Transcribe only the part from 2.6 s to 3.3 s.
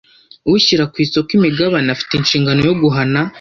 yo guhana